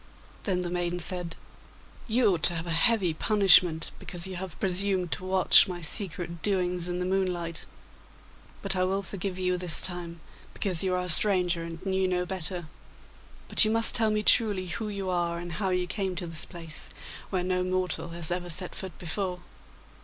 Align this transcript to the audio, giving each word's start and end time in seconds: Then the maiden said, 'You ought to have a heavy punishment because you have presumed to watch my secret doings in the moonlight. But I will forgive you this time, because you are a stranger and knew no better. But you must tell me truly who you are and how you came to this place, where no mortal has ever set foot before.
Then 0.45 0.63
the 0.63 0.71
maiden 0.71 0.97
said, 0.99 1.35
'You 2.07 2.33
ought 2.33 2.41
to 2.45 2.55
have 2.55 2.65
a 2.65 2.71
heavy 2.71 3.13
punishment 3.13 3.91
because 3.99 4.25
you 4.25 4.35
have 4.37 4.59
presumed 4.59 5.11
to 5.11 5.23
watch 5.23 5.67
my 5.67 5.81
secret 5.83 6.41
doings 6.41 6.87
in 6.87 6.97
the 6.97 7.05
moonlight. 7.05 7.67
But 8.63 8.75
I 8.75 8.83
will 8.83 9.03
forgive 9.03 9.37
you 9.37 9.57
this 9.57 9.79
time, 9.79 10.19
because 10.55 10.81
you 10.81 10.95
are 10.95 11.03
a 11.05 11.07
stranger 11.07 11.61
and 11.61 11.85
knew 11.85 12.07
no 12.07 12.25
better. 12.25 12.67
But 13.47 13.63
you 13.63 13.69
must 13.69 13.93
tell 13.93 14.09
me 14.09 14.23
truly 14.23 14.65
who 14.65 14.89
you 14.89 15.07
are 15.11 15.37
and 15.37 15.51
how 15.51 15.69
you 15.69 15.85
came 15.85 16.15
to 16.15 16.25
this 16.25 16.45
place, 16.45 16.89
where 17.29 17.43
no 17.43 17.61
mortal 17.63 18.07
has 18.09 18.31
ever 18.31 18.49
set 18.49 18.73
foot 18.73 18.97
before. 18.97 19.41